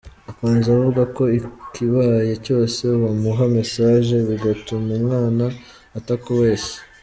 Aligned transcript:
Akomeza 0.31 0.67
avuga 0.77 1.01
ko 1.15 1.23
ikibaye 1.39 2.33
cyose 2.45 2.81
bamuha 3.01 3.43
message 3.57 4.13
bigatuma 4.29 4.89
umwana 4.99 5.45
atakubeshya. 5.97 6.77